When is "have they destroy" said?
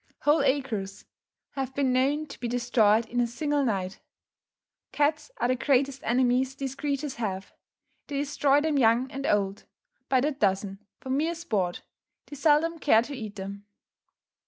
7.17-8.61